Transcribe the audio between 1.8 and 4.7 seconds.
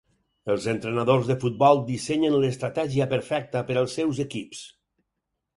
dissenyen l'estratègia perfecta per als seus equips.